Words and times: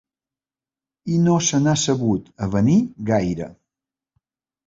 I 1.15 1.17
no 1.25 1.35
se 1.47 1.59
n'ha 1.65 1.75
sabut 1.81 2.33
avenir 2.47 2.79
gaire. 3.11 3.51